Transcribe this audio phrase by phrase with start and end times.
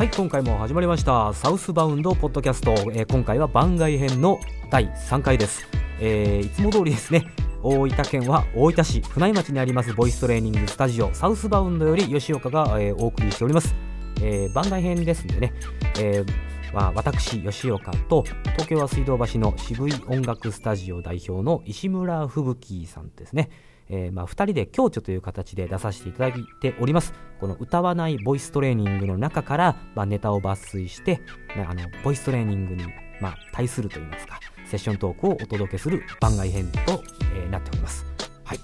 [0.00, 5.68] はい今回も始まりましたサウスバウンドポッドキャスト、えー今回は番外編の第3回です、
[6.00, 7.26] えーいつも通りですね
[7.62, 13.74] 大分県は大分市船井町にありますボイストレーニングスタジオサウスバウンドより吉岡が、えーお送りしております、
[14.22, 15.52] えー番外編ですんでね、
[15.98, 16.26] えー
[16.72, 18.22] ま、私吉岡と
[18.52, 23.50] 東京は水道橋の渋い音楽スタジオ代表の石村吹雪さんですね。
[23.90, 27.12] えーまあ、2人で共著という形で出させていただいております。
[27.40, 31.16] この歌わないボイストレーニングの中から、まあ、ネタを抜粋して、
[31.56, 32.84] ねあのボイストレーニングに、
[33.20, 37.02] まあ、対するといいますかセッショントークをお届けする番外編と、
[37.34, 38.06] えーなっております。
[38.44, 38.58] はい。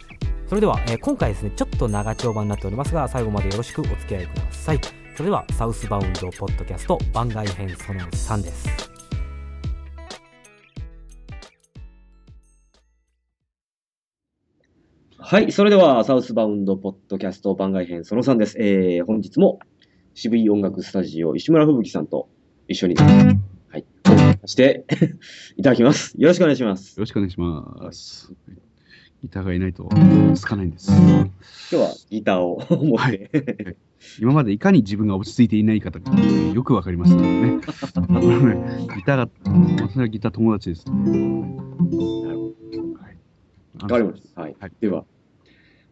[0.48, 4.80] それでは、えー今回ですねちょっと長丁場になっておりますが最後までよろしくお付き合いください。
[5.16, 8.95] それではサウスバウンドポッドキャスト番外編その3です。
[15.28, 15.50] はい。
[15.50, 18.56] それでは、サウスバウンドポッドキャスト番外編その3です。
[18.60, 19.58] えー、本日も
[20.14, 22.28] 渋い音楽スタジオ石村吹雪さんと
[22.68, 23.34] 一緒に、は
[23.76, 23.84] い、
[24.44, 24.84] して
[25.58, 26.14] いただきます。
[26.16, 26.96] よろしくお願いします。
[26.96, 28.32] よろしくお願いします。
[29.20, 29.88] ギターがいないと
[30.36, 30.92] つかないんです。
[30.92, 31.28] 今
[31.70, 33.76] 日はギターを持って、はい
[34.20, 35.98] 今までいかに自分が落ち着いていないかと
[36.54, 37.58] よくわかりました ね。
[38.94, 39.28] ギターが、
[39.88, 40.92] 私はギター友達です、ね。
[42.94, 43.16] はい
[43.82, 44.40] わかりました。
[44.40, 44.56] はい。
[44.60, 45.04] はいでは、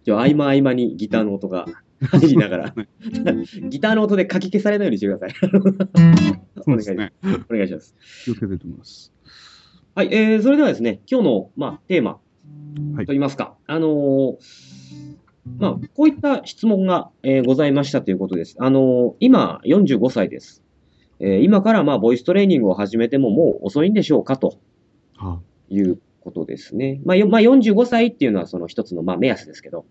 [0.04, 1.66] じゃあ、合間合間にギターの音が
[2.00, 2.74] 入りながら、
[3.68, 5.34] ギターの音で書き消されないようにしてください。
[5.44, 7.12] お願い,、そうですね。
[7.50, 7.94] お願いします。
[8.24, 9.12] 気をつけてと思います。
[9.94, 10.08] はい。
[10.12, 12.18] えー、それではですね、今日の、まあ、テーマ
[12.94, 14.36] はいといいますか、あのー
[15.58, 18.56] まあ、こういった質問が、えーございましたということです。
[18.58, 20.62] あのー今、45歳です。
[21.20, 24.58] えー今から、まあ、ボイストレーニングを始めてももう遅いんでしょうかと
[25.16, 27.00] はいうことですね。
[27.04, 29.86] まあ、よまあ、45歳っていうのはその一つの、まあ、目安ですけど、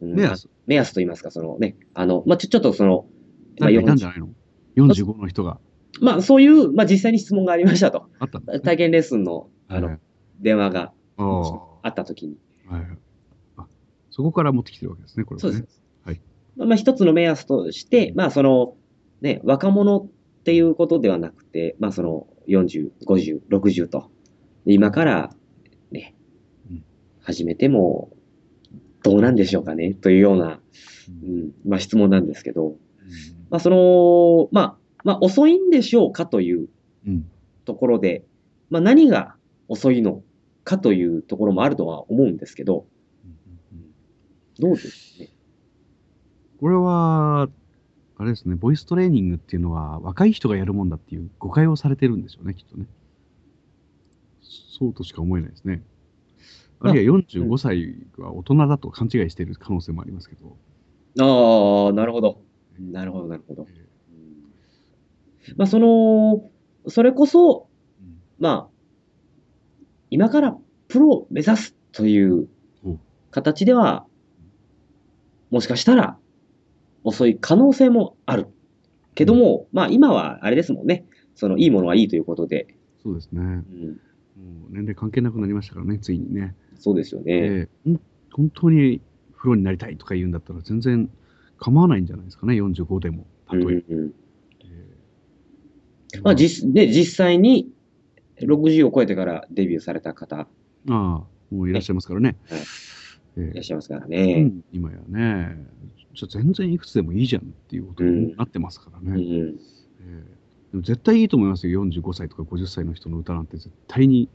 [0.00, 3.06] うん目安目安といいますか、そのね、あの、まあ、ちょ、ちょっとその、
[3.58, 4.28] まあ、誰かいたんじ40ゃないの
[4.76, 5.58] ?45 の人が
[6.00, 8.08] まあ、そういう、まあ、実際に質問がありましたと。
[8.18, 8.60] あったんだ。
[8.60, 9.98] 体験レッスンの、あのはい、
[10.40, 12.36] 電話があった時に。
[12.66, 12.82] はい
[14.16, 15.52] そこから持ってきてるわけですね、これはね。
[15.52, 15.82] そうです。
[16.02, 16.20] はい
[16.56, 18.74] まあ、まあ一つの目安として、まあその、
[19.20, 20.08] ね、若者っ
[20.42, 24.10] ていうことではなくて、まあその40、50、60と、
[24.64, 25.36] で今から
[27.26, 28.10] 始めても
[29.02, 30.60] どうなんでしょうかねというような、
[31.22, 32.76] うんうん、まあ質問なんですけど、
[33.50, 36.68] まあその、まあ、まあ遅いんでしょうかという
[37.06, 37.28] うん
[37.64, 38.24] ところで、
[38.70, 39.34] まあ何が
[39.66, 40.22] 遅いの
[40.62, 42.86] かというところもあるとは思うんですけど、
[44.60, 45.28] どうですね？
[46.60, 47.48] これは、
[48.18, 52.86] あれですね、ボイストレーニングっていうのは若い人がやるもんだっていう誤解をされてるんでしょうね、きっとね。
[54.78, 55.82] そうとしか思えないですね。
[56.80, 60.56] あるいは45歳は大人だと勘違いしている可能性もありますけど。
[61.18, 62.42] ああ、なるほど。
[62.78, 63.66] なるほど、なるほど。
[65.56, 66.50] まあ、その、
[66.88, 67.68] それこそ、
[68.00, 68.76] うんまあ、
[70.10, 70.56] 今から
[70.88, 72.48] プロを目指すという
[72.84, 72.98] お
[73.30, 74.06] 形では、
[75.50, 76.18] もしかしたら
[77.04, 78.48] 遅い可能性もある。
[79.14, 81.06] けども、まあ今はあれですもんね。
[81.34, 82.66] そのいいものはいいということで、
[83.02, 83.40] そうですね。
[83.40, 83.98] もうん、う
[84.70, 86.54] 年齢関係なくなりましたからね、ついにね。
[86.78, 87.32] そうですよね。
[87.32, 88.00] ええほん
[88.32, 89.00] 本当に
[89.38, 91.10] プロになりたいとか言うんだったら全然
[91.58, 93.26] 構わないんじゃないですかね、45でも。
[93.50, 93.70] うん例えば。
[93.70, 94.14] うんうん
[94.60, 94.86] え
[96.14, 97.70] えまあ実で実際に
[98.40, 100.46] 60を超えてからデビューされた方あ
[100.88, 100.94] あ、
[101.50, 102.36] もういらっしゃいますからね。
[102.48, 102.60] はい
[103.38, 104.42] ええいらっしゃいますからうね。
[104.42, 105.56] ん、今やね、
[106.14, 109.10] じゃあ全然いくつでもいいじゃんっていうことになってますからね。
[109.10, 109.56] うんうん
[110.00, 110.36] ええ
[110.72, 114.28] でも絶対いいと思いますよ、45歳とか50歳の人の歌なんて絶対に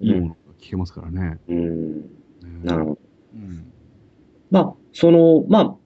[0.00, 1.38] いいものが聴けますからね。
[1.48, 2.06] うんね
[2.62, 2.98] なるほど。
[3.34, 3.72] うん
[4.50, 5.76] まあ、その、まあ、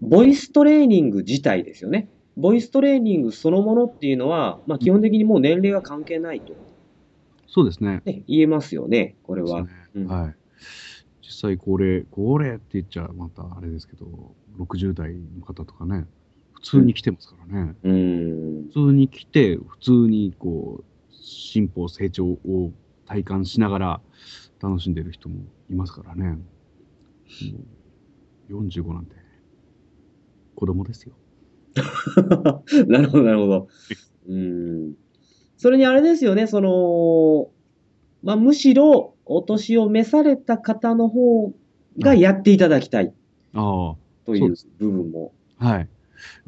[0.00, 2.08] ボイストレーニング自体ですよね。
[2.36, 6.54] ボイストレーニングそのものっていうのは、まあ、基本的にもう年齢は関係ないと、
[7.46, 8.00] そうですね。
[8.04, 9.62] ね、言えますよね、これは。
[9.62, 10.34] ねうんはい。
[11.22, 14.06] 実際高齢、高齢って言っちゃまたあれですけど、
[14.58, 16.06] 60代の方とかね、
[16.54, 17.74] 普通に来てますからね。
[17.82, 18.64] うん。
[18.68, 22.72] 普通に来て、普通にこう、進歩、成長を
[23.10, 24.00] 体感しながら
[24.62, 26.28] 楽しんでる人もいますからね。
[26.28, 26.38] も
[28.48, 29.16] う45なんて、
[30.54, 31.14] 子供ですよ。
[32.86, 33.68] なるほど、なるほど。
[34.28, 34.94] うん。
[35.56, 37.50] それにあれですよね、その、
[38.22, 41.52] まあ、むしろ、お年を召された方の方
[41.98, 43.12] がやっていただきたい
[43.54, 45.32] あという部分も。
[45.58, 45.78] あ、はい。
[45.78, 45.88] やっ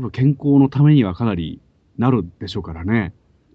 [0.05, 1.61] ぱ健康のためにはかなり
[1.99, 3.13] なるでしょうからね。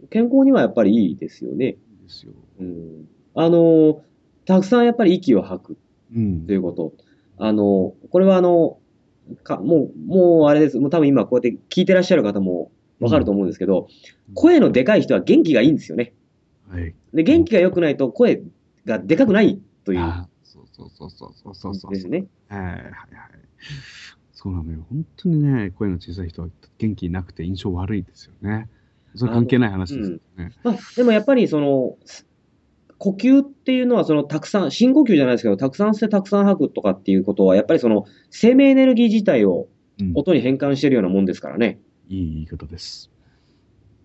[0.09, 1.65] 健康にはやっぱりいいですよね。
[1.65, 2.33] いいですよ。
[2.59, 3.07] うん。
[3.35, 4.01] あの、
[4.45, 5.77] たくさんやっぱり息を吐く
[6.15, 6.55] うんとい。
[6.55, 6.93] うこと。
[7.37, 8.79] あの、これはあの、
[9.43, 10.79] かもう、もうあれです。
[10.79, 13.81] もう多分今こうやって聞いてらっしゃる方も、わかると思うんですけど、
[14.29, 16.13] うん声のでかい人は元気がいいんですよね。
[16.69, 16.93] はい。
[17.13, 18.43] で、元気が良くないと声
[18.85, 21.93] がでかくないというあそうそうそうそうそうそうそう。
[21.93, 22.25] ですね。
[22.49, 22.83] はいはいはい。
[24.33, 24.85] そうなのよ。
[24.89, 28.69] 本当にね、声の小さい人は元気なくて印象悪いですよね。
[29.15, 30.51] それ関係ない話ですよね。
[30.63, 31.95] まあ、でもやっぱりその、
[32.99, 39.67] 呼吸っていうのはそのたくさん、深呼吸じゃないですけど、たくさん吸ってたくさん吐くとかっていうことは、やっぱりその生命エネルギー自体を
[39.99, 41.79] うん音に変換してるようなもんですからね。
[42.07, 43.11] いい言い方です。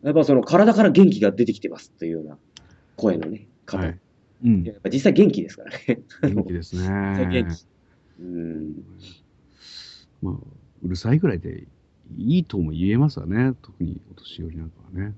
[0.02, 2.38] やっぱその体から元気が出てきてますというような
[2.96, 3.78] 声のね、方。
[3.78, 3.98] はい。
[4.44, 4.72] うんや。
[4.72, 6.00] っぱ実際元気ですからね。
[6.22, 7.28] 元気ですね。
[7.30, 7.66] 元気。
[8.20, 8.84] うん。
[10.22, 10.34] まあ、
[10.82, 11.66] うるさいぐらいで
[12.16, 13.54] いいとも言えますわね。
[13.62, 15.14] 特にお年寄りなんかはね。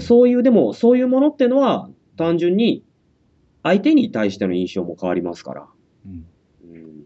[0.00, 2.84] そういう、でも、そういうものっていうのは、単純に、
[3.62, 5.66] 相手に対しての印象も変わりますから。
[6.06, 6.26] うん。
[6.70, 7.04] うん、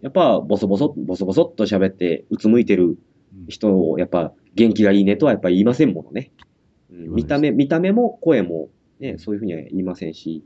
[0.00, 2.98] やっぱ、ボソボソ、ボソボソっと喋って、うつむいてるうん
[3.48, 6.32] 人を、やっぱ、元気がいいねとはやっぱ言いませんものね。
[6.90, 8.68] うん見た目、見た目も声も、
[9.00, 10.42] ね、そういうふうには言いませんし。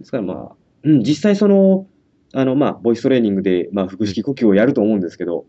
[0.00, 1.86] ですからまあ、うん、実際その、
[2.32, 5.46] あの、まあ、ボイストレーニングで、まあ、腹式呼吸をやると思うんですけど、はい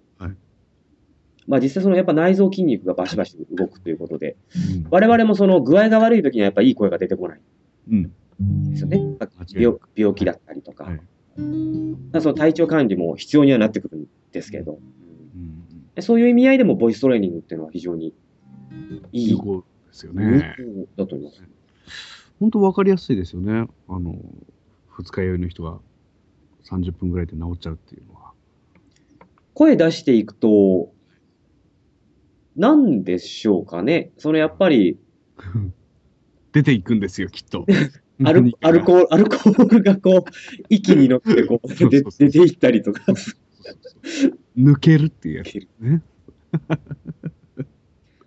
[1.48, 7.40] まあ、実際その、やっぱ内臓筋肉がバシバシ動くということで、うん我々もその具合が悪い時にはやっぱいい声が出てこない
[7.92, 8.12] うん。
[8.42, 9.01] んですよね。
[9.54, 11.01] 病く病気だったりとか、はい
[11.36, 14.80] その体調管理も必要にはなってくるんですけど、
[15.95, 16.04] うん。
[16.04, 18.13] そういう意味合いでもボイストレーニングっていうのは非常に
[19.12, 20.56] いい有効ですよ有ね。
[20.57, 21.44] 効だと思います。
[22.39, 23.68] 本当わかりやすいですよね。
[23.88, 24.16] あの、
[24.89, 25.80] 二日酔いの人が
[26.66, 28.31] 30分ぐらいで治っちゃうっていうのは。
[29.56, 30.93] 声出していくと、
[32.56, 34.12] なんでしょうかね。
[34.18, 34.98] そのやっぱり
[36.54, 37.66] 出ていくんですよ、きっと。
[38.24, 40.32] アルアルコール、アルコールがこう、
[40.70, 41.90] 息に乗ってこう、出
[42.30, 43.02] ていったりとか。
[44.58, 46.02] 抜けるっていうやつね。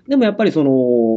[0.08, 0.70] でもやっぱりその、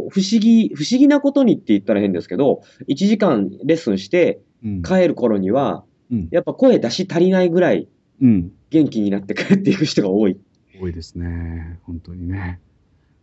[0.09, 4.83] 不思議、不思議なことにって言ったら変ですけど、1時間レッスンしてうん。
[4.83, 6.27] 帰る頃には、うん。
[6.31, 7.87] やっぱ声出し足りないぐらい
[8.21, 8.51] うん。
[8.69, 10.37] 元気になって帰っていく人が多い。
[10.79, 11.79] 多いですね。
[11.83, 12.59] 本当にね。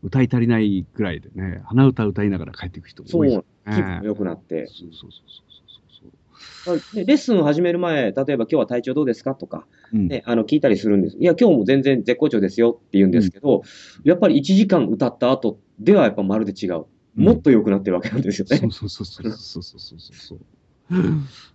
[0.06, 3.43] 歌い足りないぐらいでね、鼻歌歌いながら帰っていく人もそう、多いです
[3.75, 4.67] 気分も良くなって。
[4.67, 10.00] そうそうそうそうそうでレッスンを始める前、例えば今日は体調どうですかとか、そう。
[10.00, 10.08] うん。
[10.08, 11.17] ね、あの聞いたりするんです。
[11.19, 13.62] いや、今日も全然絶好調ですよって言うんですけど、
[14.05, 16.85] やっぱり1時間歌った後ではやっぱまるで違う。
[17.17, 18.58] もっと良くなってるわけなんですよね。
[18.58, 20.38] そうそうそうそうそうそうそうそうそう。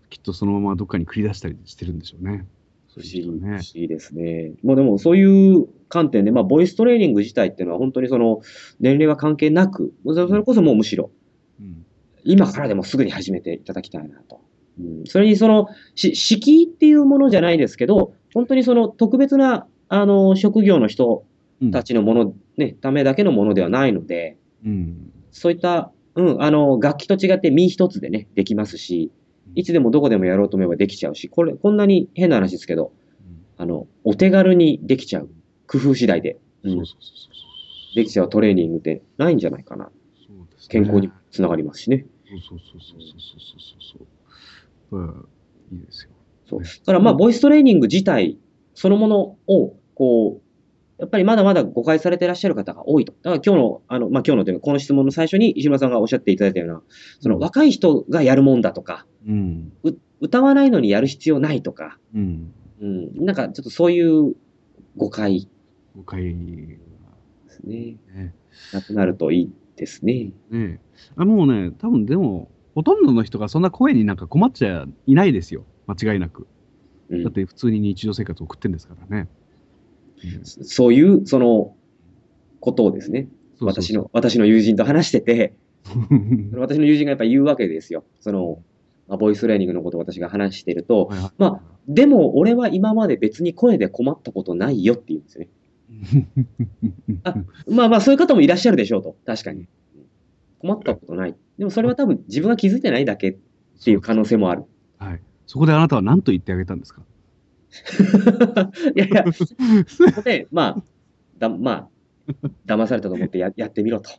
[0.10, 2.48] きっとそのままどっかに繰り出したりしてるんでしょうね。
[2.96, 4.54] 不思議、不思議ですね。
[4.64, 8.42] もうでもそういう観点で、まあ、ボイストレーニング自体っていうのは本当にその、
[8.80, 11.12] 年齢は関係なく、それこそもうむしろ、
[11.60, 11.86] うん。
[12.24, 14.42] 今からでもすぐに始めていただきたいなと。
[14.80, 21.26] うん、それにその、し、敷居っていうものじゃないですけど、本当にその特別な、あの、職業の人
[21.62, 25.12] うんたちのもの、ね、ためだけのものではないので、うん。
[25.32, 29.12] そういった、うん、あの、楽器と違って身一つでね、できますし、
[29.56, 32.94] いつでもどこでもやろうと思えばできちゃうし、これ、こんなに変な話ですけど、
[33.58, 35.30] あの、お手軽にできちゃう。
[35.68, 36.38] 工夫次第で。
[36.64, 36.72] うん。
[36.72, 37.28] そうそうそうそ
[37.94, 39.92] うできちゃうトレーニングってないんじゃないかな。
[40.28, 42.06] そうですね、健康につながりますしね。
[42.30, 44.98] そうそうそうそうそうそうそう。
[44.98, 46.12] まあ、いいですよ。
[46.50, 46.62] そう。
[46.64, 48.38] だからまあ、ボイストレーニング自体
[48.74, 50.42] そのものを、こう、
[50.98, 53.14] やっぱりまだまだ誤解されていらっしゃる方が多いと。
[53.24, 56.82] だから今日の、あの、まあ、今日のというか、この質問の最初に石村さんがおっしゃっていただいたような、
[57.20, 59.74] その若い人がやるもんだとか、うん。
[59.84, 62.54] う歌わないのにやる必要ないとか、うん。
[62.82, 64.36] うん、なんかちょっとそういう
[64.98, 65.48] 誤解
[65.96, 66.80] 誤解で
[67.50, 67.98] すね。
[68.14, 68.36] がね。
[68.74, 70.32] なくなるといいですね。
[70.50, 70.80] ね
[71.16, 75.66] あもうね、多分でも、ほとんどの人がそんな声になんか困っちゃいないですよ。
[75.88, 76.48] 間違いなく。
[77.10, 79.28] うんだって普通に日常生活を送ってるんですからね。
[80.42, 81.76] そういう、その、
[82.62, 83.28] ことをですね、
[83.60, 85.54] 私の、私の友人と話してて。
[86.54, 88.06] 私の友人がやっぱ言うわけですよ。
[88.20, 88.71] その、まあ、
[89.18, 95.50] ボイストレーニングのことを私が話してると、はいはいまあ、でも俺は今まで別に声で困ったことないよって言うんですよね。
[97.24, 97.36] あ
[97.68, 99.16] まあまあそういう方もいらっしゃるでしょうと。
[99.26, 99.68] 確かに。
[100.60, 101.36] 困ったことない。
[101.58, 103.38] でもそれは多分自分が気づいてないだけっ
[103.84, 104.64] ていう可能性もある。
[105.00, 105.22] はい。
[105.48, 107.02] そこであなたは何と言ってあげたんですか？
[108.96, 109.26] いやいや、
[110.24, 110.84] で、まあ、
[111.40, 111.90] だ、まあ、
[112.66, 114.12] 騙されたと思ってややってみろと。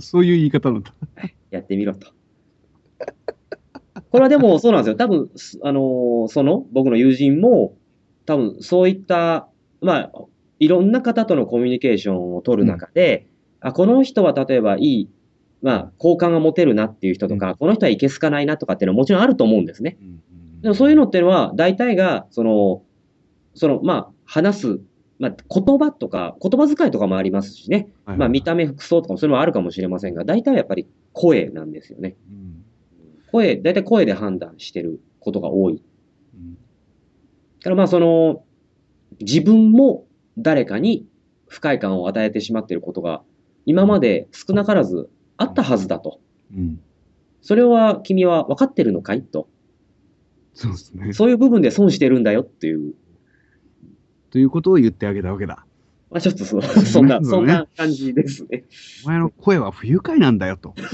[0.00, 0.92] そういう言い方なんだ。
[1.50, 2.08] やってみろと。
[4.10, 4.96] これはでも そうなんですよ。
[4.96, 7.74] 多分、すあのーその、僕の友人も、
[8.26, 9.48] 多分そういった、
[9.80, 10.12] まあ、
[10.58, 13.26] いろんな方とのコミュニケーションを取る中で、
[13.60, 15.08] あ、この人は例えばいい、
[15.62, 19.96] まあ、好感が持てるなっていう人とか、うんこの人はいけすかないなとかっていうのはもちろんあると思うんですね。
[20.00, 20.20] うん
[20.62, 22.82] でもそういうのっていうのは、大体が、その、
[23.54, 24.80] その、まあ、話す
[25.18, 27.88] まあ、言葉とか、言葉遣いとかもありますしね。
[28.04, 32.16] はいまあ、見た目、服装とかもそれもあるかもしれませんが、大体はやっぱり声なんですよね。
[32.30, 32.47] うん
[33.30, 35.82] 声、大体声で判断してることが多い。
[36.34, 36.58] うん
[37.58, 38.44] だからまあその、
[39.20, 40.06] 自分も
[40.38, 41.06] 誰かに
[41.48, 43.22] 不快感を与えてしまっていることが、
[43.66, 46.20] 今まで少なからずあったはずだと。
[46.54, 46.80] うん。
[47.42, 49.22] それは君は分かってるのかい？
[49.22, 49.48] と。
[50.54, 51.12] そうですね。
[51.12, 52.94] そういう部分で損してるんだよっていう。
[54.30, 55.64] ということを言ってあげたわけだ。
[56.10, 58.64] まあちょっとそ そんな、そんな感じですね。
[59.04, 60.74] お前の声は不愉快なんだよと。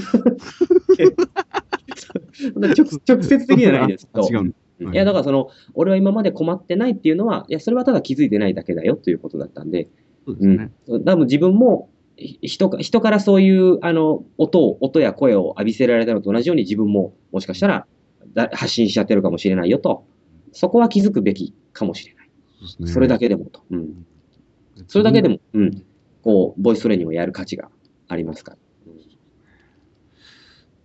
[2.55, 2.73] 直
[3.07, 4.25] 直接的じゃないですけど。
[4.25, 4.55] あ違う
[4.91, 9.87] いや、だからその、俺は今まで困ってないっていうのは、いや、それはただ気づいてないだけだよということだったんで、
[10.25, 10.71] そうですね。
[11.05, 17.87] 多分自分もひ人か人からそういうあの音を、音や声を浴びせられたのと同じように自分ももしかしたら
[18.33, 20.05] だ発信しちゃってるかもしれないよと。
[20.51, 22.29] そこは気づくべきかもしれない。
[22.65, 23.61] そねそれだけでもと。
[23.69, 24.05] うん。
[24.87, 25.83] それだけでも、うん。
[26.21, 27.69] こう、ボイストレーニングをやる価値が
[28.07, 28.57] ありますから。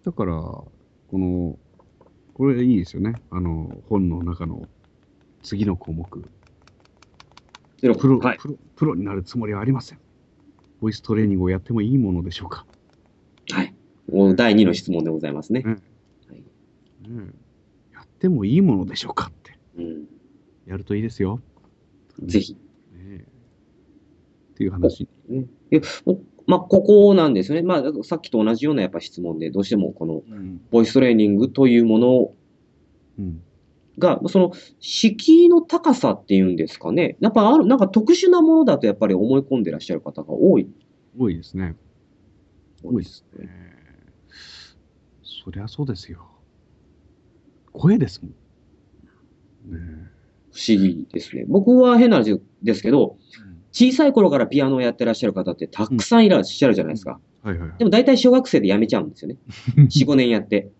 [0.05, 0.65] だから、
[1.11, 1.59] この、
[2.35, 3.15] これいいですよね。
[3.31, 4.69] あの、本の中の
[5.43, 6.25] 次の項目。
[7.81, 8.39] でプロ、はい。
[8.39, 9.99] プロプロになるつもりはありません。
[10.81, 12.65] ボイストレーニングをやってもいいものでしょうか。
[13.51, 13.75] はい。
[14.11, 15.63] もう第2の質問でございますね。
[15.65, 15.83] うんはい
[17.07, 17.35] うん
[17.93, 19.59] やってもいいものでしょうかって。
[19.79, 20.05] うん、
[20.67, 21.41] やるといいですよ。
[22.23, 22.53] ぜひ。
[22.53, 22.59] ね
[22.93, 23.25] え
[24.53, 25.09] っていう話。
[25.29, 27.63] ね、いやもまあ、ここなんですよね。
[27.63, 30.61] まあ、さっきと同じようなやっぱ質問で、どうしてもこのうん。
[30.73, 32.33] ボイストレーニングというもの
[33.21, 33.41] うん。
[33.99, 37.17] が、その、敷居の高さっていうんですかね。
[37.21, 40.69] やっぱある、なんか特殊なものだとやっぱり思い込んでらっしゃる方が多い。
[41.17, 41.77] 多いですね。
[42.83, 43.51] 多いですねね。
[45.23, 46.27] そりゃそうですよ。
[47.73, 49.79] 声ですもん。
[49.79, 50.11] ね
[50.53, 51.45] 不思議ですね。
[51.47, 53.19] 僕は変な話ですけど、
[53.73, 57.21] 小さい頃からピアノをやってらっしゃる方ってたくさんいらっしゃるじゃないですか。
[57.45, 57.79] えはいはいはい。
[57.79, 59.37] でも大体小学生で辞めちゃうんですよね。
[59.77, 60.71] 4、5年やって。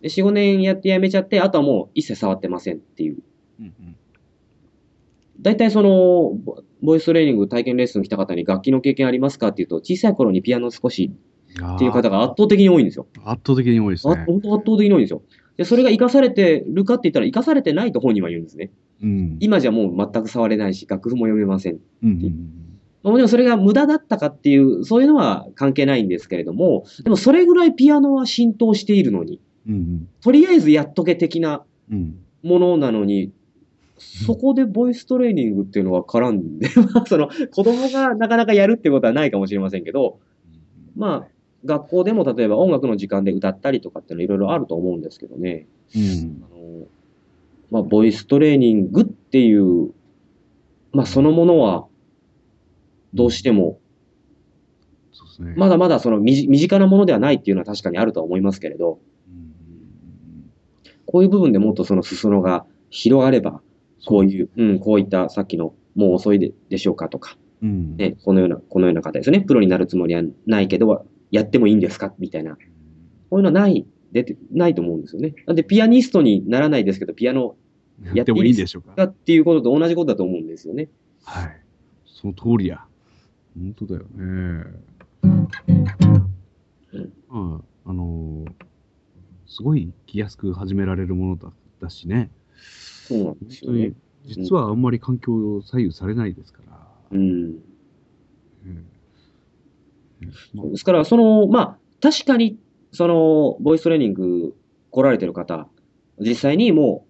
[0.00, 3.18] で、4、5年やって辞めちゃって、あとはもう一切触ってませんっていう。
[3.60, 3.96] うんうん
[5.40, 11.12] 大体その、ボボイストレーニング体験レッスン来た方に楽器の経験ありますかっていうと、小さい頃にピアノ少し
[11.52, 13.06] っていう方が圧倒的に多いんですよ。
[13.24, 14.14] 圧倒的に多いですね。
[14.14, 15.22] あ本当圧倒的に多いんですよ。
[15.58, 18.70] で、それが活かされてるかって言ったら、活かされてないと本人は言うんですね。
[19.02, 19.36] うん。
[19.40, 21.78] 今じゃもう全く触れないし、楽譜も読めません。
[22.02, 22.10] うん
[23.04, 33.32] うもちろんそれが無駄だったかっていう、そういうのは関係ないんですけれども、でもそれぐらいピアノは浸透しているのに、うんうんとりあえずやっとけ的なうんものなのに、
[33.98, 40.20] そこでボイストレーニングっていうのは絡んで、 まあその子供がなかなかやるってことはないかもしれませんけど、
[40.96, 45.66] まあ学校でも例えば音楽の時間で歌ったりとかっていうのいろいろあると思うんですけどね。
[45.94, 46.86] うんあの、
[47.70, 49.92] まあ、ボイストレーニングっていう、
[50.92, 51.86] まあ、そのものは、
[53.14, 53.80] どうしても。
[55.56, 58.98] まだまだその身近なものではないっていうのは確かにあるとは思いますけれど、
[59.30, 59.48] うん
[61.06, 63.62] こういう部分でもっとその裾野が広がれば、
[64.04, 69.40] こういう、うん、こういったさっきの、もう遅いででしょうかとか、うんね、このような、このような方ですね。
[69.40, 72.14] プロになるつもりはないけど、やってもいいんですか？
[72.18, 72.56] みたいな。
[73.30, 75.34] こういうのはない、出て、ないと思うんですよね。
[75.46, 77.56] なんで、ピアニストにならないですけど、ピアノ
[78.14, 78.94] やってもいいんでしょうか？
[78.96, 80.88] だっていうことと同じことだと思うんですよね。
[81.24, 81.60] はい。
[82.06, 82.84] その通りや。
[83.58, 84.08] 本当だよね。
[86.92, 88.52] うんまあ、あのー
[89.46, 92.30] すごい来やすく始められるものだだしね。
[93.06, 93.92] そうなん本ですよね
[94.26, 96.88] 実はあんまり環境を左右されないですから。
[97.12, 97.20] うん。
[97.20, 97.24] う
[98.68, 98.84] ん
[100.20, 102.58] ですから、その、まあ、確かに、
[102.92, 104.54] その、ボイストレーニング
[104.90, 105.68] 来られてる方、
[106.20, 107.06] 実際にも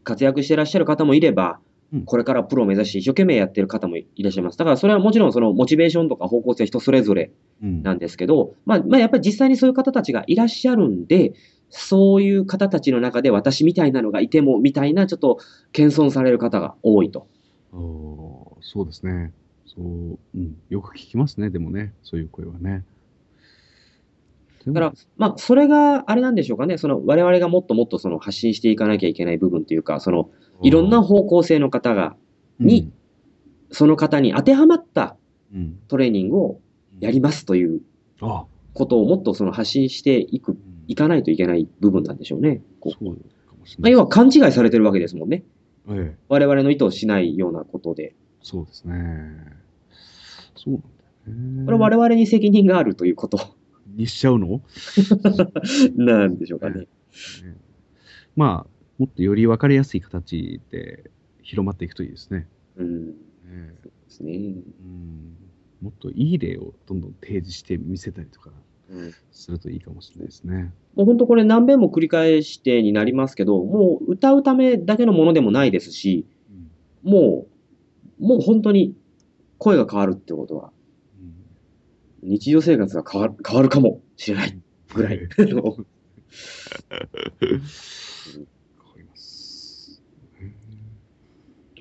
[0.00, 1.60] う活躍してらっしゃる方もいれば
[1.94, 4.58] うん、これからプロを目指して一生懸命やってる方もいらっしゃいます。
[4.58, 7.30] だから、それはもちろんそのモチベーションとか方向性人それぞれ
[7.62, 11.34] うんなんですけど、まあ、まあ、やっぱり実際にそういう方たちがいらっしゃるんで、
[11.70, 15.38] そういう方たちの中で私みたいなのがいても、みたいな、ちょっと
[15.72, 17.26] 謙遜される方が多いと。
[18.60, 19.32] そうですね。
[19.76, 22.84] そう、うん、よく聞きますね、でもね、そういう声はね。
[24.66, 30.30] だから、まあ、それがあれなんでしょうかね、その我々がもっともっとその発信していかなきゃいけない部分というか、その
[30.62, 32.16] いろんな方向性の方が、
[32.58, 32.90] に、
[33.70, 35.16] その方に当てはまった
[35.52, 36.60] うん、うんトレーニングを
[37.00, 37.80] やりますという
[38.20, 40.56] あ、ことをもっとその発信していく、
[40.88, 42.62] いかないといけない部分なんでしょうね。
[42.80, 43.04] こう
[43.78, 43.88] ま。
[43.88, 45.44] 要は勘違いされてるわけですもんね。
[45.88, 48.14] ええ、我々の意図しないようなことで。
[48.42, 49.63] そうですね。
[50.64, 50.82] そうなん
[51.58, 51.64] だ。
[51.64, 53.38] これは我々に責任があるということ
[53.94, 54.62] にしちゃうの、
[55.96, 56.80] なんでしょうかね。
[56.80, 56.86] ね
[58.36, 61.10] まあ、もっとより分かりやすい形で
[61.42, 62.48] 広まっていくといいですね。
[62.76, 63.06] うん。
[63.08, 63.14] ね
[63.82, 64.32] ですね。
[64.32, 64.38] う
[64.86, 65.36] ん
[65.80, 68.50] もっといい例をどんどん提示して見せたりとか
[68.88, 70.72] うんするといいかもしれないですね。
[70.94, 76.26] もう本当これ何遍も繰り返してになりますけど、もう歌うためだけのものでもないですし、
[77.04, 77.46] うんも
[78.20, 78.94] う、もう本当に
[79.64, 80.70] 声が変わるってことは、
[82.22, 84.58] うん日常生活が変わる変わるかもしれない
[84.94, 85.76] ぐらいの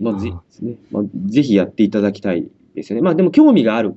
[0.02, 0.76] まあ、ぜね。
[0.92, 3.02] まあ、ぜひやっていただきたいですよね。
[3.02, 3.96] まあ、でも興味がある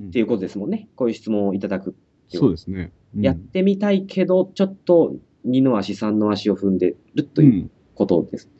[0.00, 0.88] っていうことですもんね。
[0.94, 1.94] こういう質問をいただく。
[2.28, 2.92] そうですね。
[3.14, 8.50] うんやってみたいけど、ちょっと二の足、三の足を踏んでるということです。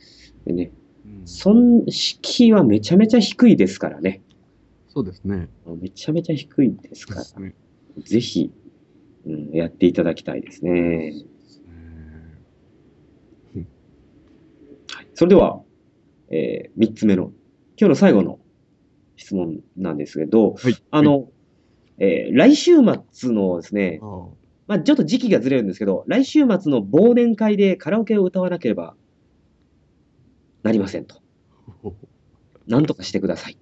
[0.44, 0.72] でね、
[1.06, 4.20] うんそん、敷居はめちゃめちゃ低いですからね。
[4.94, 5.48] そうですね。
[5.80, 7.54] めちゃめちゃ低いですから、ね。
[8.04, 8.52] ぜひ、
[9.26, 11.14] うん、やっていただきたいですね。
[14.94, 15.62] はい、それでは、
[16.30, 17.32] えー、3つ目の、
[17.78, 18.38] 今日の最後の
[19.16, 20.76] 質問なんですけど、はい。
[20.90, 21.30] あの、
[21.96, 22.72] えー来週
[23.12, 24.26] 末のですね、あ
[24.66, 28.94] まあ、ちょっと時期がずれるんですけど、来週末の忘年会でカラオケを歌わなければ
[30.62, 31.22] なりませんと。
[31.66, 31.88] あ。
[32.68, 33.56] なんとかしてください。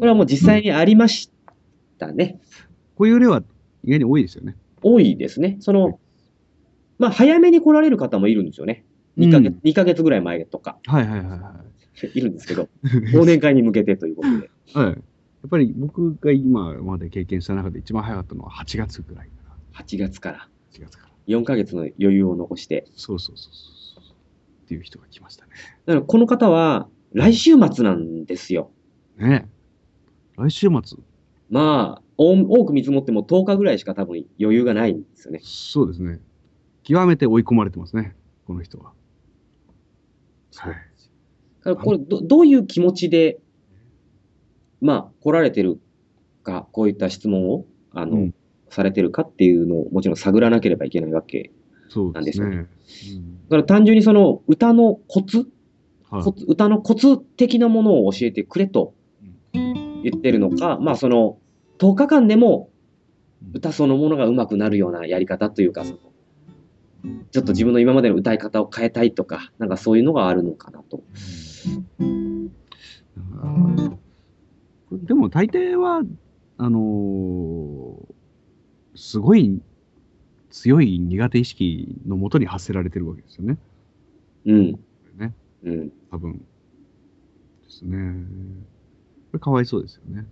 [0.00, 1.30] これはもう実際にありまし
[1.98, 2.40] たね。
[2.96, 3.42] こういう例は
[3.84, 4.56] 意外に多いですよね。
[4.82, 5.58] 多いですね。
[5.60, 6.00] その、
[6.98, 8.86] まあ、早めに来られる方もいるんですよね。
[9.18, 11.54] 2ヶ月、うん2ヶ月ぐらい前とか、はいはいはいは
[12.14, 12.70] いるんですけど、
[13.12, 14.46] 忘年会に向けてということで。
[14.46, 14.48] い。
[14.72, 14.86] はい。
[14.86, 19.32] やっぱり僕が今まで経験した中で一番早かったのは8月ぐらいか
[19.74, 19.84] な。
[19.84, 21.10] 8月から8月から。
[21.28, 22.86] 4ヶ月の余裕を残して。
[22.96, 24.04] そうそうそうそう。
[24.64, 25.50] っていう人が来ましたね。
[25.84, 28.70] だからこの方は、来週末なんですよ。
[29.18, 29.59] ねえ
[30.40, 30.98] 来週末。
[31.50, 35.40] まあ、多多く見積もっても10日ぐらいしか多分余裕がないんですよね。
[35.42, 36.20] そうですね。
[36.82, 38.14] 極めて追い込まれてますね。
[38.46, 38.92] この人は。
[40.56, 40.72] はい。
[40.72, 40.80] だか
[41.64, 43.38] らこれど、どういう気持ちで、
[44.80, 45.78] まあ、来られてる
[46.42, 48.34] か、こういった質問を、あの、うん
[48.70, 51.50] されてるかっていうのをもちろん探らなければいけないわけ。
[51.88, 52.68] そうですね。
[53.48, 58.94] だから単純にその歌のコツ、うんはいコツ歌のコツ的なものを教えてくれと
[60.02, 61.38] 言ってるのか、まあその
[61.78, 62.70] 10日間でも
[63.54, 65.98] 歌そのものが上手くなるようなやり方というか、その
[67.32, 71.02] ちょっと自分の今までの歌い方を変えたいとか、なんかそういうのがあるのかなと。
[74.92, 76.02] でも大抵は、
[76.58, 78.14] あのー
[78.96, 79.62] すごい
[80.50, 83.56] 強い苦手意識のもとに発せられてるわけですよね。
[84.46, 84.72] うん。
[85.16, 85.34] ね。
[85.64, 85.92] うん。
[86.10, 86.34] 多分。
[86.34, 86.40] で
[87.68, 88.26] すね。
[89.30, 90.26] これかわいそうですよね。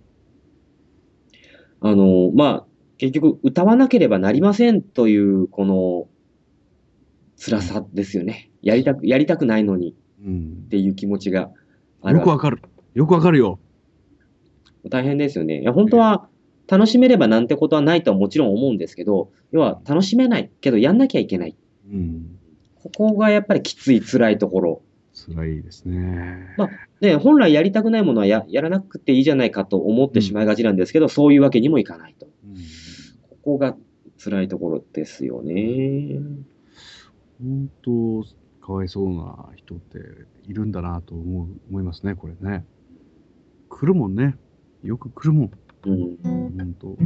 [1.81, 2.65] あの、まあ、
[2.97, 6.07] 結局歌わなければなりませんという、この
[7.37, 8.51] 辛さですよね。
[8.61, 10.67] やりたく、やりたくないのにうんっ。
[10.67, 11.49] ていう気持ちが
[12.01, 12.61] あるよくわかる。
[12.93, 13.59] よくわかるよ。
[14.89, 15.61] 大変ですよね。
[15.61, 16.27] いや、本当は
[16.67, 21.55] 楽しめればなんてことはないとはもちろん思うんですけど、要は楽しめないけどやんなきゃいけない。
[21.89, 22.37] うん。
[22.75, 24.81] ここがやっぱりきつい、辛いところ。
[25.27, 26.53] 辛いですね。
[26.57, 26.69] まあ
[27.01, 32.25] ね、本来やりたくないものはややらなくていいじゃないかと思ってしまいがちなんですけど、そういうわけにもいかないと。
[32.25, 32.55] うん
[33.43, 33.75] ここが
[34.21, 36.19] 辛いところですよね。
[37.41, 38.25] 本当、
[38.61, 39.97] かわいそうな人って
[40.45, 42.65] いるんだなと思う思いますね、これね。
[43.69, 44.35] 来るもんね。
[44.83, 45.51] よく来るもん。
[45.85, 46.17] うん。
[46.57, 46.97] 本当。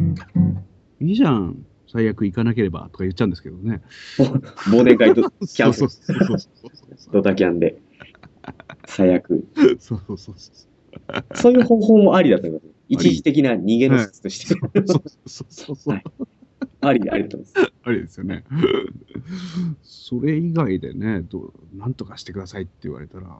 [0.99, 1.65] いいじゃん。
[1.87, 3.81] 最悪行かなければとか言っちゃうんですけどね。
[4.71, 7.79] 忘年会とキャンセルそうそうそうそうドタキャンで。
[8.95, 9.47] 最悪。
[9.79, 10.35] そうそうそう
[11.35, 11.53] そう。
[11.53, 12.73] いう方法もありだと思います。
[12.89, 14.47] 一時的な逃げの術として。
[14.47, 15.93] そうそうそうそう。
[15.93, 16.03] はい
[16.85, 17.73] あり、ありだと思います。
[17.83, 18.43] あれですよね。
[19.81, 23.33] それ以外でね、どうなんとかしてくださいって言われたら、や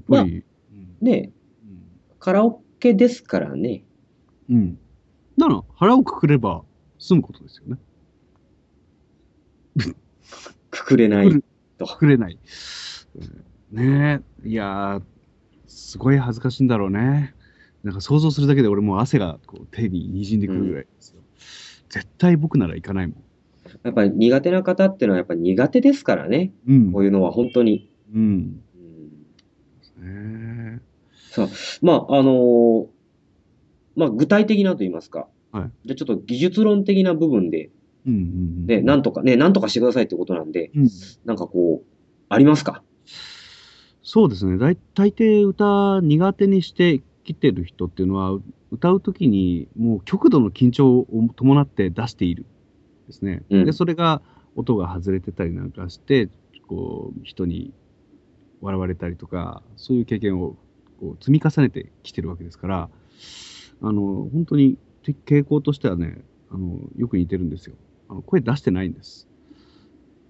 [0.00, 0.44] っぱり、
[1.00, 1.32] ね
[2.18, 3.84] カラオケですからね。
[4.48, 4.56] うん。
[4.56, 4.78] うん。
[5.38, 6.62] だから、腹をくくれば
[6.98, 7.78] 済むことですよね。
[10.70, 11.30] くくれない。
[11.30, 11.42] く
[11.98, 12.38] くれない。
[13.16, 15.02] うんねえ、いやー、
[15.66, 17.34] すごい恥ずかしいんだろうね。
[17.82, 21.22] なんか想像するだけで俺もう汗がこう手に滲んでくるぐらいですよ。
[21.88, 23.16] 絶対僕なら行かないもん。
[23.82, 26.52] やっぱり苦手な方っていうのはやっぱり苦手ですからね。
[26.68, 26.92] うん。
[26.92, 27.90] こういうのは本当に。
[28.14, 28.62] うん。
[29.98, 30.80] うんね
[31.80, 32.86] まあ、あのー
[33.96, 35.28] まあ、具体的なと言いますか。
[35.50, 37.70] はいじゃあちょっと技術論的な部分で、え。
[38.06, 38.66] うんうんうん。
[38.66, 40.88] ね、なんとか、ね、なんとかしてくださいってことなんで、うん。
[41.24, 41.86] なんかこう、
[42.28, 42.82] ありますか？
[44.02, 44.58] そうですね。
[44.58, 48.38] 大大抵歌苦手にしてきてる人っていうのは、
[48.70, 52.46] 歌うときにもう極度の緊張を伴って出している
[53.06, 53.42] ですね。
[53.50, 54.22] うんで、それが
[54.56, 56.28] 音が外れてたりなんかして、
[56.66, 57.72] こう、人に
[58.60, 60.56] 笑われたりとか、そういう経験を
[61.00, 62.88] こう積み重ねてきてるわけですから、
[63.82, 67.76] あの、本当にて傾向としてはね、あの、よく似てるんですよ。
[68.08, 69.28] あの声出してないんです。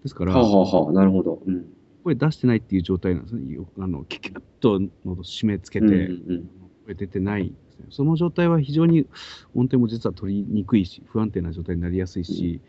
[0.03, 1.43] ですから、はあ、はあはあ、なるほど。
[1.47, 1.67] うん。
[2.03, 3.55] 声出してないっていう状態なんですね。
[3.55, 6.49] よあの、キュキュッと喉締め付けて、うんうん
[6.85, 7.87] 声出てないんですね。
[7.91, 9.07] その状態は非常に
[9.55, 12.61] 音程も実は取りにくいし、不安定な状態になりやすいし、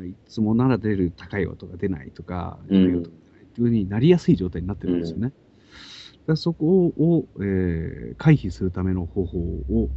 [0.00, 5.28] いつもなら出る高い音が出ないとか、低うんい音が出ないっていうふうになりやすい状態になってるんですよね。
[5.28, 5.34] だか
[6.26, 9.88] らそこを、えー回避するための方法を、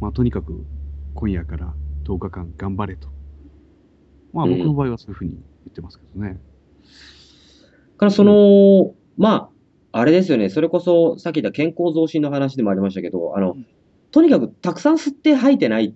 [0.00, 0.64] まあ、とにかく
[1.14, 3.08] 今夜から10日間頑張れと。
[4.32, 5.40] まあうん僕の場合はそういうふうに言
[5.70, 6.38] ってますけどね。
[8.00, 9.50] からその、ま
[9.92, 13.66] あ、あれですよね、それこそさっき言った健康増進の話でもありましたけど、あの、うん
[14.12, 15.94] とにかくたくさん吸って吐いてない。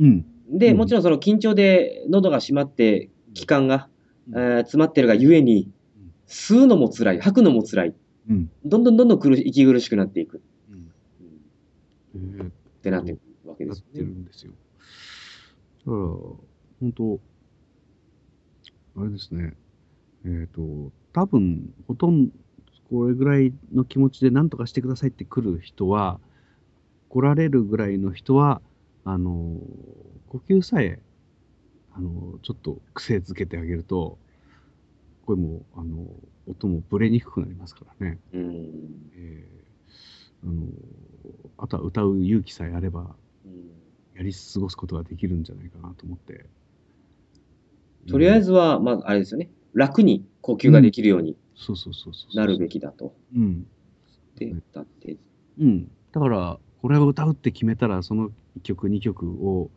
[0.00, 0.26] うん。
[0.50, 3.88] で、うんもちろんその緊張で喉が閉まって気管が、
[4.28, 7.94] うんえー詰まってるがゆえにうん、吸うのも辛い、吐くのも辛い。
[8.28, 8.50] うん。
[8.64, 10.42] どんどんどんどん苦し息苦しくなっていく。
[10.72, 10.90] うん
[12.14, 12.50] うんえーっ
[12.82, 14.10] てなっていくわけでなってすよね。
[14.10, 14.52] るんですよ。
[15.86, 15.96] だから、
[16.80, 17.20] 本当
[18.96, 19.54] あれですね。
[20.24, 22.32] えっ、と、多分、ほとんど、
[22.90, 26.20] これぐらいの気持ちで何とかしてくださいって来る人は、
[27.08, 28.60] 来られるぐらいの人は、
[29.04, 29.58] あの、
[30.28, 31.00] 呼吸さえ、
[31.94, 34.18] あの、ちょっと癖づけてあげると、
[35.26, 36.06] 声も、あの、
[36.46, 38.18] 音もブレにくくなりますからね。
[38.32, 38.42] うん
[39.14, 39.62] えー
[40.44, 40.66] あの、
[41.58, 43.72] あとは歌う勇気さえあれば、うん
[44.14, 46.44] やり過ごすことができるんじゃないかなと思って。
[48.10, 49.48] とりあえず、ずは、まあ、あれですよね。
[49.74, 51.36] 楽に呼吸ができるように。
[52.34, 53.14] なるべきだと。
[53.34, 53.66] うん。
[54.36, 55.16] で、だって、
[55.58, 55.90] うん。
[56.12, 59.70] だから、これを歌うって決めたら、その1曲、2曲を、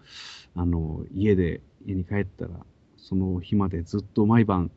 [0.56, 2.66] あの、家で、家に帰ったら、
[2.98, 4.72] その日までずっと毎晩、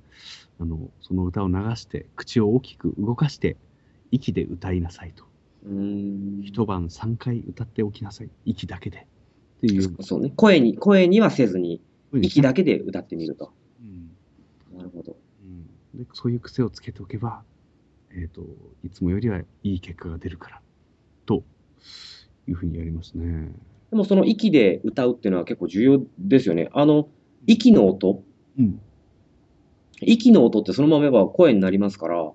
[0.61, 3.57] あの、その歌を流して、口を大きく動かして、
[4.11, 5.25] 息で歌いなさいと。
[5.65, 6.43] うーん。
[6.43, 8.31] 一晩3回歌っておきなさい。
[8.45, 9.07] 息だけで。
[9.59, 9.97] っていう。
[10.03, 10.33] そうね。
[10.37, 11.81] 声に、声にはせずに、
[12.13, 12.63] 息だけ。
[12.63, 13.53] けで歌ってみると。
[15.99, 17.43] でそういう癖をつけておけば、
[18.13, 18.43] えっ、と、
[18.85, 20.61] いつもよりはいい結果が出るから、
[21.27, 21.43] と
[22.47, 23.51] いうふうにやりますね。
[23.91, 26.69] でもその息で歌うっていうのは結構重要ですよね。
[26.73, 27.09] あの、
[27.47, 28.23] 息の音
[28.59, 28.81] うん。
[30.01, 32.33] 息の音ってそのまま言えば声になりますから、うん。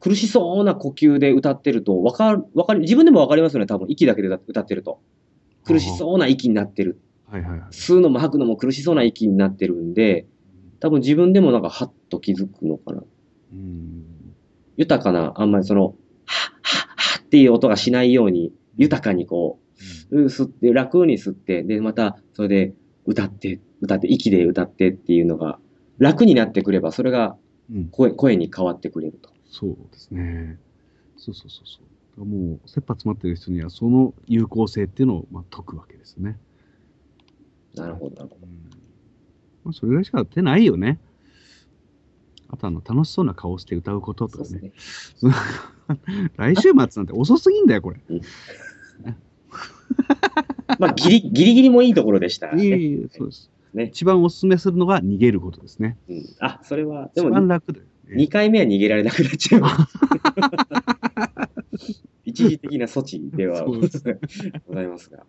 [0.00, 3.86] 苦しそうな呼吸で歌ってると、わかる、わかり、自分でもわかりますよね、多分。
[3.90, 5.00] 息だけで歌ってると。
[5.64, 6.98] 苦しそうな息になってる。
[7.26, 7.68] はいはいはい。
[7.70, 10.26] 吸うのも吐くのも苦しそうな息になってるんで、
[10.80, 13.02] 多分自分でもなんかハッと気づくのかな。
[13.52, 14.04] うん。
[14.76, 15.92] 豊かな、あんまりその、はっ
[16.62, 19.58] はっはっていう音がしないように、豊かにこ
[20.10, 22.74] う、うん吸って、楽に吸って、で、また、それで
[23.06, 25.58] 歌って、歌って、息で歌ってっていうのが、
[25.98, 27.36] 楽になってくれば、それが
[27.70, 27.88] うん。
[27.90, 29.30] 声、声に変わってくれると。
[29.50, 30.58] そうですね。
[31.16, 31.80] そうそうそうそ
[32.22, 32.24] う。
[32.24, 36.38] もう、切羽詰まってる人には、その有効性っていうのを、まあ、解くわけですね。
[37.74, 38.77] なるほど、なるほうん。
[39.68, 40.98] まあ、それぐらいしか手ないよね。
[42.48, 44.38] あと、あの、楽しそうな顔をして歌うことど。
[44.38, 44.60] とかね。
[44.60, 44.72] ね。
[46.36, 48.00] 来週末なんて遅すぎんだよ、これ。
[50.78, 52.64] まあ、ギリ、ギリギリもいいところでした、ね。
[52.64, 53.50] いえ、そうです。
[53.74, 55.98] ね一番お勧めするのが逃げることですね。
[56.08, 56.24] うん。
[56.40, 58.24] あ、それは、で一番も、楽だよ、ね。
[58.24, 59.62] 2回目は逃げられなくなっちゃう。
[62.24, 63.76] 一時的な措置ではご
[64.74, 65.26] ざいますが。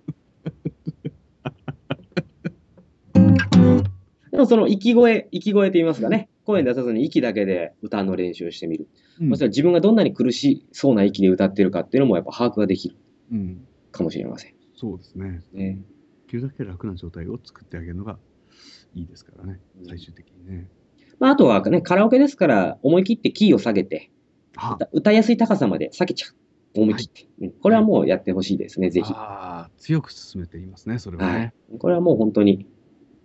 [4.40, 8.88] もその息声、息声と言いますかね、声に出さずに息だけで歌の練習をしてみる。
[9.22, 12.96] うんまずは自分がどんなに苦しそうな息で歌ってるかっていうのもやっぱ把握ができる
[13.32, 13.68] うん。
[13.92, 14.54] かもしれません。
[14.76, 15.42] そうですね。
[15.52, 15.80] ね。
[16.28, 18.18] できるだけ楽な状態を作ってあげるのが
[18.96, 19.84] いいですからねう。
[19.84, 20.70] ん最終的にね。
[21.20, 24.10] まあ、あとはね、カラオケですから思い切ってキーを下げて、
[24.56, 26.36] あ歌歌いやすい高さまで下げちゃう。
[26.82, 27.28] 思い切って。
[27.42, 29.12] うんこれはもうやってほしいですね、ぜひ。
[29.14, 31.54] ああ、強く進めていますね、それははね。
[31.76, 31.78] い。
[31.78, 32.66] これはもう本当に、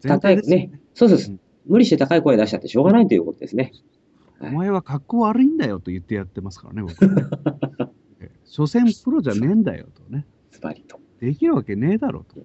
[0.09, 0.81] 全体ですよね。
[0.95, 3.73] そうです、うん無理して高い声出しちゃってしょうがないということですね。
[4.41, 7.91] お前は格好悪いんだよと言ってやってますからね、僕は。
[8.21, 10.27] え所詮プロじゃねえんだよとね。
[10.51, 11.01] ズバリと。
[11.21, 12.45] できるわけねえだろうと。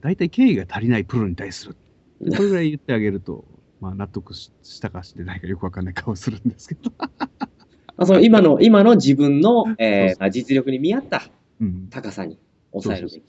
[0.00, 1.76] 大体敬意が足りないプロに対する。
[2.20, 3.44] これぐらい言ってあげると、
[3.80, 6.92] まあ納得ししたかしてないかよくわかんない顔するんですけど。
[7.00, 11.88] まあ、その今の、今の自分の、えそうーまあ、実力に見合ったうん。
[11.90, 12.38] 高さに
[12.72, 13.16] 抑えるべき。
[13.18, 13.22] う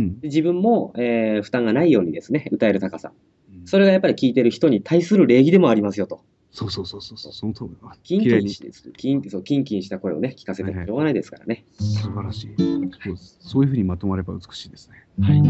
[0.00, 0.20] ん。
[0.20, 3.12] で自分も、えー負担がないようにですね、歌える高さ。
[3.50, 6.20] うんそれがやっぱり聞いてる人に対する礼儀でもありますよと。
[6.50, 7.96] そうそうそうそう、その通りだ。
[8.04, 11.64] キンキンキンそうキンキンした声をね、聞かせてもしょうがないですからね。
[11.80, 12.54] 素晴らしい。
[12.56, 15.04] そうですそういうふうにまとまれば美しいですね。
[15.20, 15.40] はい。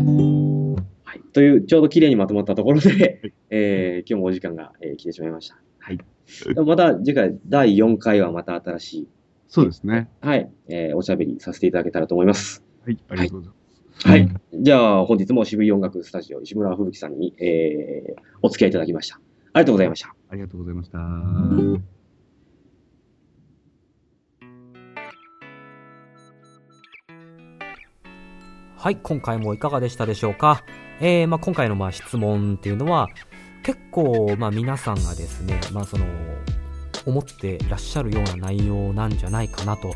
[1.05, 1.21] はい。
[1.33, 5.59] という、ちょうど綺麗にまとまったところで、えー今日もお時間が、えー来てしまいました。
[5.79, 5.99] はい。
[6.65, 9.09] また次回、第4回はまた新しい
[9.49, 10.09] そうですね。
[10.23, 12.63] はい、えーおしゃべりさせていただけたらと思います。
[12.85, 13.64] はい、ありがとうございます。
[14.03, 14.29] はい。
[14.53, 19.17] じゃあ、本日も渋い音楽スタジオ、石村吹雪さんに、えーお付き合いいただきました。
[19.55, 20.15] ありがとうございました。
[20.29, 20.99] ありがとうございました。
[28.77, 30.63] はい、今回もいかがでしたでしょうか？
[31.01, 33.09] えーまあ、今回のまあ質問っていうのは、
[33.63, 36.05] 結構まあ皆さんがですね、まあ、その
[37.07, 39.95] 思ってらっしゃるような内容なんじゃないかなと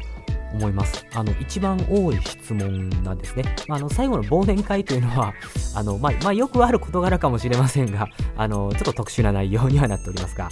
[0.54, 1.06] 思います。
[1.14, 3.44] あの一番多い質問なんですね。
[3.68, 5.34] まあ、あの最後の忘年会というのは、
[5.74, 10.50] あのまあまあ、よくある事柄かもしれませんが、あのちょっと特殊な内容にはなっておりますが、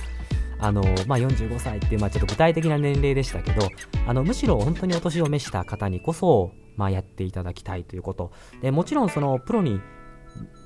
[0.58, 3.68] あのまあ、45歳っていう、まあ、ちょっと具体的な年齢でしたけど、
[4.06, 8.32] あのむしろ本当にお年を召した方にこそ、まあ、やっていただきたいということ。
[8.62, 9.80] でもちろんそのプロに、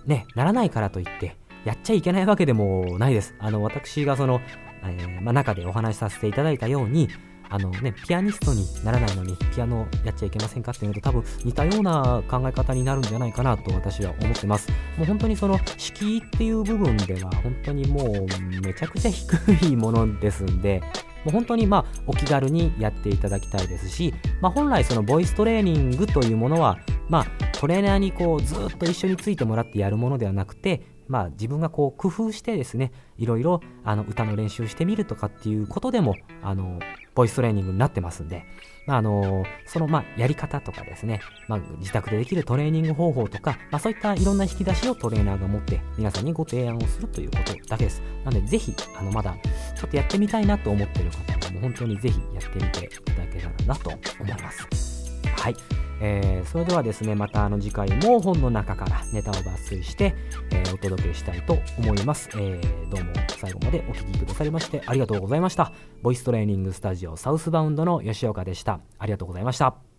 [0.06, 3.34] ね、ならないからといって、やっちゃいけないわけでもないです。
[3.38, 4.40] あの私がその、
[4.84, 7.08] えーまあ、中でお話しさせていただいたように、
[7.50, 14.70] あのね、ピアニストにならないのにピアノやっちゃいけませんかっていうのと多分似たような考え方になるんじゃないかなと私は思ってます。
[14.96, 20.80] もう本当にその敷居っていう部分では本当にもうめちゃくちゃ低いものですんで、
[21.24, 36.78] もう本当にまあお気軽にやっていただきたいですし、まあ、本来そのボイストレーニングというものは、まあ、トレーナーにこうずっと一緒についてもらってやるものではなくて、まあ、自分がこう工夫してですねいろいろあの歌の練習してみるとかっていうことでもあの
[37.20, 38.46] ボイストレーニングになってますんで、
[38.86, 48.00] まあ、あのそのまあやり方とかですね、まあ、自宅でできるトレーニング方法とか、まあ、そういったいろんな引き出しをトレーナーが持って皆さんにご提案をするということだけです。
[48.24, 49.36] なのでぜひあのまだ
[49.76, 54.99] ちょっとやってみたいなと思ってる方はもう本当にぜひやってみていただけたらなと思います。
[55.36, 55.56] はい。
[56.02, 60.14] えーそれではですねまたあの次回も本の中からネタを抜粋して、
[60.50, 65.72] えーお届けしたいと思います、えーどうも最後までお聴きくださりましてありがとうございました。
[66.02, 68.80] ボイストレーニングスタジオサウスバウンドの吉岡でした。
[68.98, 69.89] ありがとうございました。